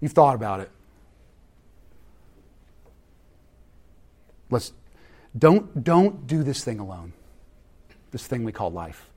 [0.00, 0.70] You've thought about it.
[4.50, 4.74] Let's
[5.38, 7.14] don't don't do this thing alone.
[8.10, 9.08] This thing we call life.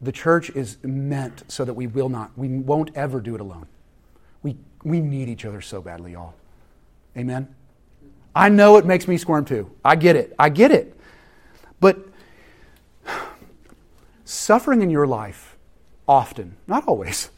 [0.00, 3.66] The church is meant so that we will not, we won't ever do it alone.
[4.44, 6.34] We we need each other so badly, y'all.
[7.16, 7.52] Amen.
[8.36, 9.68] I know it makes me squirm too.
[9.84, 10.32] I get it.
[10.38, 10.96] I get it.
[11.80, 12.09] But
[14.30, 15.56] Suffering in your life,
[16.06, 17.30] often, not always,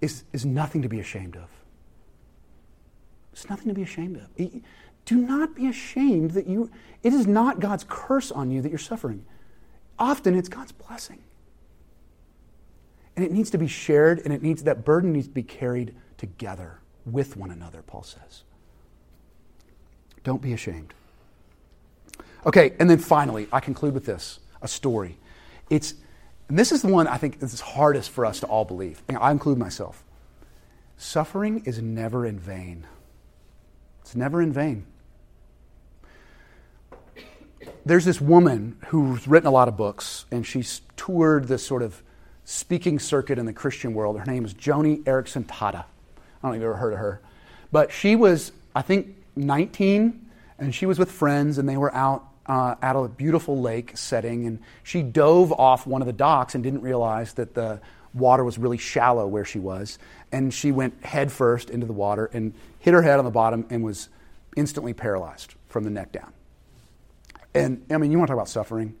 [0.00, 1.48] is, is nothing to be ashamed of.
[3.32, 4.62] It's nothing to be ashamed of.
[5.06, 6.70] Do not be ashamed that you,
[7.02, 9.24] it is not God's curse on you that you're suffering.
[9.98, 11.18] Often it's God's blessing.
[13.16, 15.92] And it needs to be shared, and it needs, that burden needs to be carried
[16.18, 18.44] together with one another, Paul says.
[20.22, 20.94] Don't be ashamed.
[22.46, 25.18] Okay, and then finally, I conclude with this a story.
[25.68, 25.94] It's,
[26.48, 29.02] and this is the one I think is hardest for us to all believe.
[29.08, 30.04] I include myself.
[30.96, 32.86] Suffering is never in vain.
[34.02, 34.86] It's never in vain.
[37.84, 42.02] There's this woman who's written a lot of books, and she's toured this sort of
[42.44, 44.18] speaking circuit in the Christian world.
[44.18, 45.84] Her name is Joni Eareckson Tada.
[45.84, 47.20] I don't know if you've ever heard of her.
[47.70, 50.26] But she was, I think, 19,
[50.58, 54.44] and she was with friends, and they were out uh, at a beautiful lake setting,
[54.44, 57.80] and she dove off one of the docks and didn't realize that the
[58.12, 60.00] water was really shallow where she was.
[60.32, 63.84] And she went headfirst into the water and hit her head on the bottom and
[63.84, 64.08] was
[64.56, 66.32] instantly paralyzed from the neck down.
[67.54, 68.96] And I mean, you want to talk about suffering?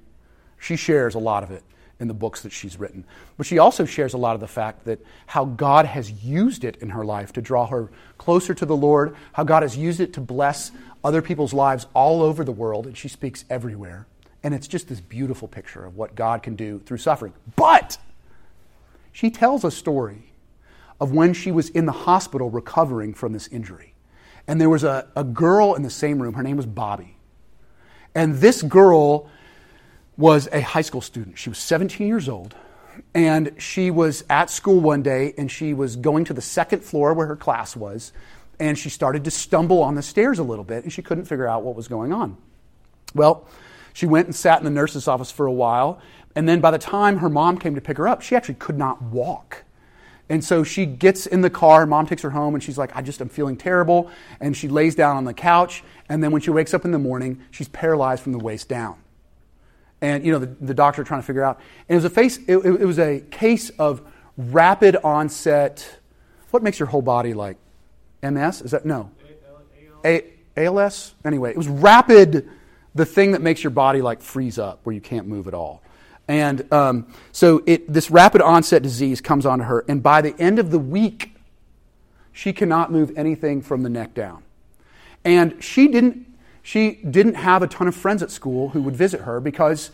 [0.60, 1.64] She shares a lot of it
[1.98, 3.04] in the books that she's written.
[3.36, 6.76] But she also shares a lot of the fact that how God has used it
[6.76, 10.12] in her life to draw her closer to the Lord, how God has used it
[10.14, 10.70] to bless
[11.02, 14.06] other people's lives all over the world, and she speaks everywhere.
[14.42, 17.34] And it's just this beautiful picture of what God can do through suffering.
[17.56, 17.98] But
[19.12, 20.32] she tells a story
[21.00, 23.94] of when she was in the hospital recovering from this injury.
[24.46, 26.34] And there was a, a girl in the same room.
[26.34, 27.16] Her name was Bobby.
[28.14, 29.30] And this girl
[30.16, 31.38] was a high school student.
[31.38, 32.54] She was 17 years old.
[33.14, 37.14] And she was at school one day and she was going to the second floor
[37.14, 38.12] where her class was.
[38.60, 41.48] And she started to stumble on the stairs a little bit and she couldn't figure
[41.48, 42.36] out what was going on.
[43.14, 43.48] Well,
[43.92, 46.00] she went and sat in the nurse's office for a while.
[46.36, 48.78] And then by the time her mom came to pick her up, she actually could
[48.78, 49.64] not walk.
[50.28, 53.02] And so she gets in the car, mom takes her home, and she's like, I
[53.02, 54.10] just am feeling terrible.
[54.38, 55.82] And she lays down on the couch.
[56.08, 58.96] And then when she wakes up in the morning, she's paralyzed from the waist down.
[60.00, 61.58] And, you know, the, the doctor trying to figure out.
[61.88, 64.02] And it was a, face, it, it was a case of
[64.36, 65.98] rapid onset.
[66.52, 67.56] What makes your whole body like
[68.22, 68.62] MS?
[68.62, 69.10] Is that no?
[70.04, 70.24] A,
[70.56, 71.14] ALS?
[71.24, 72.48] Anyway, it was rapid,
[72.94, 75.82] the thing that makes your body like freeze up where you can't move at all.
[76.28, 80.58] And um, so it, this rapid onset disease comes onto her, and by the end
[80.58, 81.34] of the week,
[82.32, 84.42] she cannot move anything from the neck down.
[85.24, 86.26] And she didn't,
[86.62, 89.90] she didn't have a ton of friends at school who would visit her because,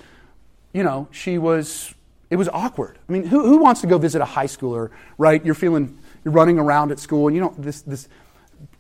[0.72, 1.94] you know, she was,
[2.30, 2.98] it was awkward.
[3.08, 5.44] I mean, who, who wants to go visit a high schooler, right?
[5.44, 8.08] You're feeling, you're running around at school, and you know, this, this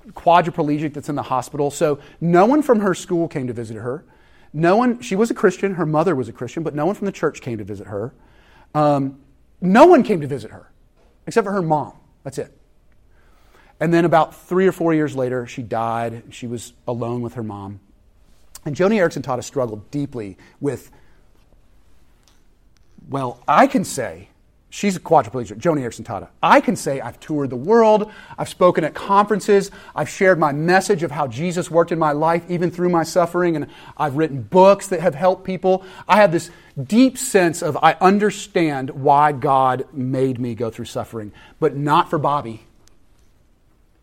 [0.08, 1.70] quadriplegic that's in the hospital.
[1.70, 4.04] So no one from her school came to visit her.
[4.52, 7.06] No one, she was a Christian, her mother was a Christian, but no one from
[7.06, 8.12] the church came to visit her.
[8.74, 9.20] Um,
[9.60, 10.72] no one came to visit her,
[11.24, 11.92] except for her mom.
[12.24, 12.52] That's it.
[13.78, 16.24] And then about three or four years later, she died.
[16.30, 17.78] She was alone with her mom.
[18.64, 20.90] And Joni Eareckson Tada struggled deeply with,
[23.08, 24.30] well, I can say
[24.76, 26.28] She's a quadriplegic, Joni Eareckson Tada.
[26.42, 31.02] I can say I've toured the world, I've spoken at conferences, I've shared my message
[31.02, 34.88] of how Jesus worked in my life, even through my suffering, and I've written books
[34.88, 35.82] that have helped people.
[36.06, 36.50] I have this
[36.84, 42.18] deep sense of I understand why God made me go through suffering, but not for
[42.18, 42.66] Bobby.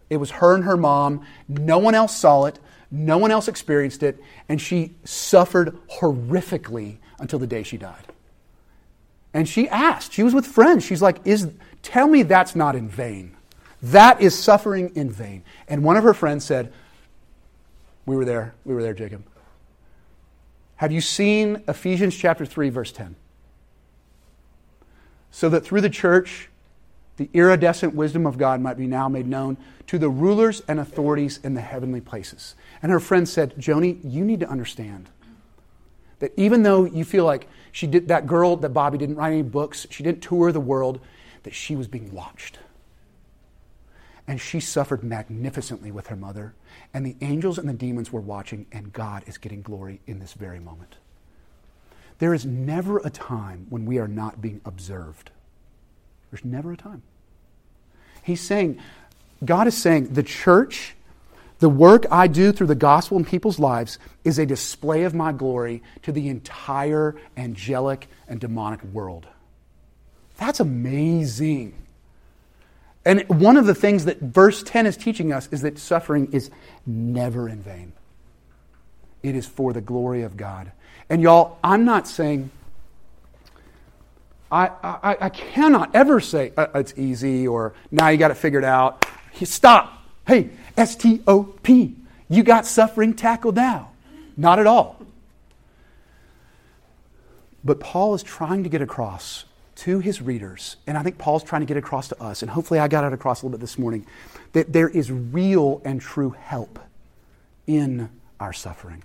[0.10, 1.24] It was her and her mom.
[1.48, 2.58] No one else saw it,
[2.90, 8.13] no one else experienced it, and she suffered horrifically until the day she died.
[9.34, 10.86] And she asked, she was with friends.
[10.86, 11.52] She's like, is,
[11.84, 13.36] Tell me that's not in vain.
[13.82, 15.44] That is suffering in vain.
[15.68, 16.72] And one of her friends said,
[18.06, 18.56] We were there.
[18.64, 19.24] We were there, Jacob.
[20.78, 23.16] Have you seen Ephesians chapter 3, verse 10?
[25.32, 26.50] So that through the church,
[27.18, 31.40] the iridescent wisdom of God might be now made known to the rulers and authorities
[31.44, 32.56] in the heavenly places.
[32.82, 35.10] And her friend said, Joni, you need to understand
[36.20, 39.42] that even though you feel like she did that girl that Bobby didn't write any
[39.42, 41.00] books, she didn't tour the world,
[41.44, 42.60] that she was being watched.
[44.28, 46.54] And she suffered magnificently with her mother.
[46.94, 50.34] And the angels and the demons were watching, and God is getting glory in this
[50.34, 50.96] very moment.
[52.20, 55.32] There is never a time when we are not being observed.
[56.32, 57.02] There's never a time.
[58.24, 58.80] He's saying,
[59.44, 60.96] God is saying, the church
[61.64, 65.32] the work I do through the gospel in people's lives is a display of my
[65.32, 69.28] glory to the entire angelic and demonic world.
[70.36, 71.74] That's amazing.
[73.06, 76.52] And one of the things that verse 10 is teaching us is that suffering is
[76.86, 77.94] never in vain.
[79.22, 80.70] It is for the glory of God.
[81.10, 82.52] And y'all, I'm not saying,
[84.52, 88.66] I, I, I cannot ever say uh, it's easy or now you got it figured
[88.66, 89.06] out.
[89.46, 90.03] Stop.
[90.26, 91.96] Hey, S T O P.
[92.30, 93.92] You got suffering tackled now.
[94.38, 95.00] Not at all.
[97.64, 101.62] But Paul is trying to get across to his readers, and I think Paul's trying
[101.62, 103.80] to get across to us, and hopefully I got it across a little bit this
[103.80, 104.06] morning,
[104.52, 106.80] that there is real and true help
[107.66, 108.10] in
[108.40, 109.04] our suffering.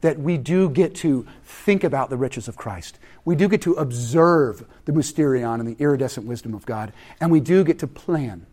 [0.00, 2.98] That we do get to think about the riches of Christ.
[3.24, 7.38] We do get to observe the mysterion and the iridescent wisdom of God, and we
[7.38, 8.46] do get to plan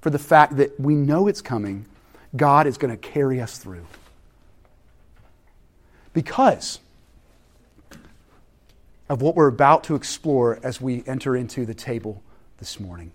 [0.00, 1.86] for the fact that we know it's coming,
[2.36, 3.86] God is going to carry us through.
[6.12, 6.80] Because
[9.08, 12.22] of what we're about to explore as we enter into the table
[12.58, 13.10] this morning.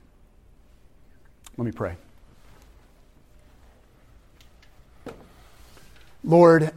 [1.57, 1.95] Let me pray.
[6.23, 6.71] Lord,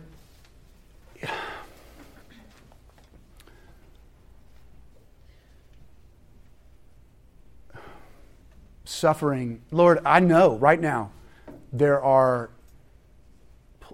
[8.89, 9.61] suffering.
[9.71, 11.11] Lord, I know right now
[11.73, 12.49] there are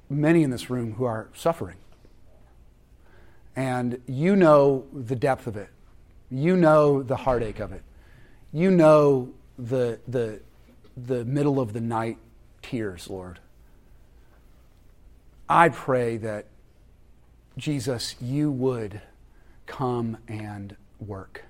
[0.08, 1.76] many in this room who are suffering.
[3.56, 5.68] And you know the depth of it.
[6.30, 7.82] You know the heartache of it.
[8.52, 10.40] You know the, the,
[10.96, 12.18] the middle of the night
[12.62, 13.40] tears, Lord.
[15.48, 16.46] I pray that,
[17.56, 19.00] Jesus, you would
[19.66, 21.44] come and work.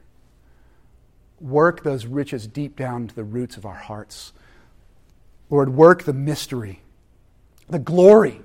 [1.40, 4.32] Work those riches deep down to the roots of our hearts.
[5.50, 6.80] Lord, work the mystery,
[7.68, 8.40] the glory,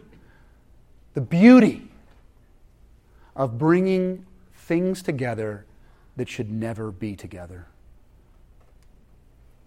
[1.14, 1.90] the beauty
[3.36, 5.66] of bringing things together
[6.18, 7.68] that should never be together.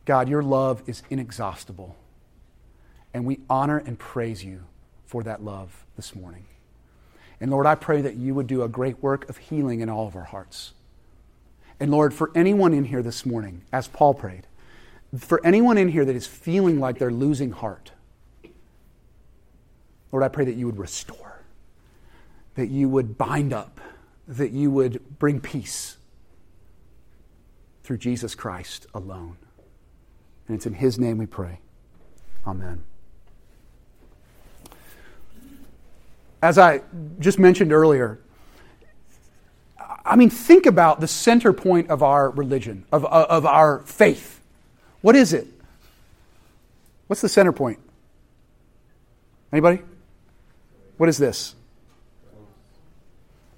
[0.05, 1.97] God, your love is inexhaustible,
[3.15, 4.65] and we honor and praise you
[5.07, 6.45] for that love this morning.
[7.41, 10.07] And Lord, I pray that you would do a great work of healing in all
[10.07, 10.73] of our hearts.
[11.83, 14.47] And Lord, for anyone in here this morning, as Paul prayed,
[15.19, 17.91] for anyone in here that is feeling like they're losing heart,
[20.13, 21.43] Lord, I pray that you would restore,
[22.55, 23.81] that you would bind up,
[24.29, 25.97] that you would bring peace
[27.83, 29.37] through Jesus Christ alone.
[30.47, 31.59] And it's in his name we pray.
[32.47, 32.85] Amen.
[36.43, 36.83] as I
[37.19, 38.21] just mentioned earlier,
[40.05, 44.41] I mean, think about the center point of our religion, of, uh, of our faith.
[45.01, 45.47] What is it?
[47.07, 47.79] What's the center point?
[49.53, 49.83] Anybody?
[50.97, 51.55] What is this?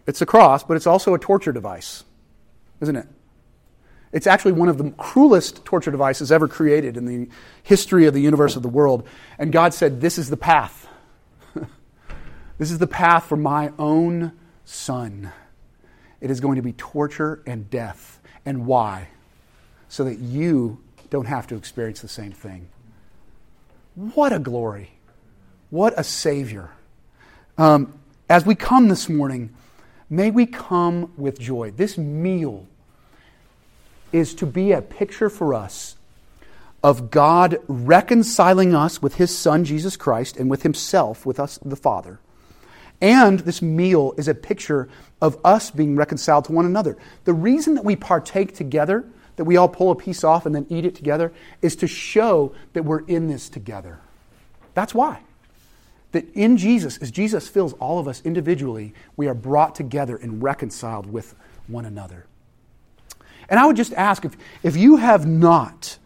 [0.06, 2.04] It's a cross, but it's also a torture device,
[2.80, 3.06] isn't it?
[4.12, 7.28] It's actually one of the cruelest torture devices ever created in the
[7.62, 9.08] history of the universe of the world.
[9.38, 10.88] And God said, This is the path.
[12.56, 14.30] This is the path for my own
[14.64, 15.32] son.
[16.20, 18.20] It is going to be torture and death.
[18.46, 19.08] And why?
[19.88, 22.68] So that you don't have to experience the same thing.
[23.94, 24.90] What a glory.
[25.70, 26.70] What a Savior.
[27.56, 27.98] Um,
[28.28, 29.54] as we come this morning,
[30.10, 31.70] may we come with joy.
[31.70, 32.66] This meal
[34.12, 35.96] is to be a picture for us
[36.82, 41.76] of God reconciling us with His Son, Jesus Christ, and with Himself, with us, the
[41.76, 42.20] Father.
[43.04, 44.88] And this meal is a picture
[45.20, 46.96] of us being reconciled to one another.
[47.24, 49.04] The reason that we partake together,
[49.36, 51.30] that we all pull a piece off and then eat it together,
[51.60, 54.00] is to show that we're in this together.
[54.72, 55.20] That's why.
[56.12, 60.42] That in Jesus, as Jesus fills all of us individually, we are brought together and
[60.42, 61.34] reconciled with
[61.66, 62.24] one another.
[63.50, 65.98] And I would just ask if, if you have not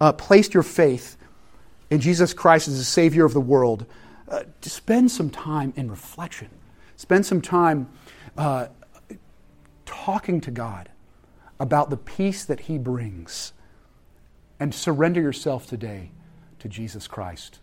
[0.00, 1.18] uh, placed your faith
[1.90, 3.84] in Jesus Christ as the Savior of the world,
[4.28, 6.48] uh, to spend some time in reflection.
[6.96, 7.88] Spend some time
[8.36, 8.66] uh,
[9.84, 10.88] talking to God
[11.60, 13.52] about the peace that He brings.
[14.58, 16.10] And surrender yourself today
[16.60, 17.58] to Jesus Christ.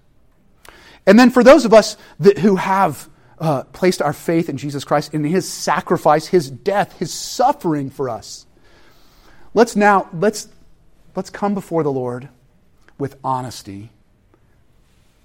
[1.06, 3.10] And then for those of us that, who have
[3.40, 8.10] uh, placed our faith in Jesus Christ, in His sacrifice, His death, His suffering for
[8.10, 8.46] us,
[9.54, 10.48] let's now let's
[11.16, 12.30] let's come before the Lord
[12.98, 13.92] with honesty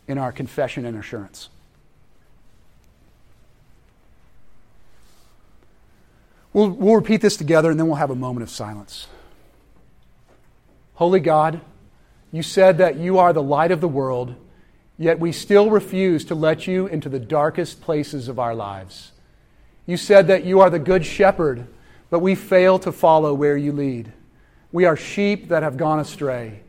[0.08, 1.50] in our confession and assurance.
[6.52, 9.06] We'll, we'll repeat this together and then we'll have a moment of silence.
[10.94, 11.60] Holy God,
[12.32, 14.34] you said that you are the light of the world,
[14.98, 19.12] yet we still refuse to let you into the darkest places of our lives.
[19.86, 21.66] You said that you are the good shepherd,
[22.10, 24.12] but we fail to follow where you lead.
[24.72, 26.60] We are sheep that have gone astray.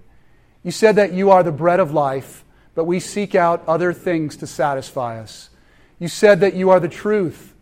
[0.63, 2.43] You said that you are the bread of life,
[2.79, 5.49] but we seek out other things to satisfy us.
[5.99, 7.53] You said that you are the truth,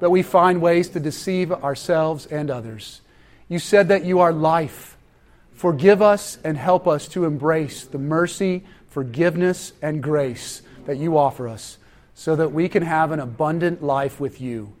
[0.00, 3.00] but we find ways to deceive ourselves and others.
[3.48, 4.98] You said that you are life.
[5.54, 11.48] Forgive us and help us to embrace the mercy, forgiveness, and grace that you offer
[11.48, 11.78] us
[12.14, 14.74] so that we can have an abundant life with you.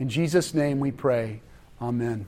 [0.00, 1.40] In Jesus' name we pray.
[1.80, 2.24] Amen.